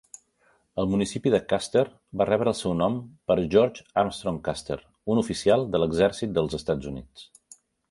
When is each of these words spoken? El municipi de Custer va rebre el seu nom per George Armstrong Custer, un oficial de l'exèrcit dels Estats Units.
El 0.83 0.87
municipi 0.93 1.33
de 1.33 1.39
Custer 1.51 1.83
va 2.21 2.27
rebre 2.29 2.51
el 2.53 2.57
seu 2.61 2.73
nom 2.79 2.97
per 3.31 3.37
George 3.57 3.85
Armstrong 4.05 4.41
Custer, 4.49 4.81
un 5.17 5.23
oficial 5.27 5.69
de 5.77 5.85
l'exèrcit 5.85 6.35
dels 6.41 6.61
Estats 6.63 6.93
Units. 6.95 7.31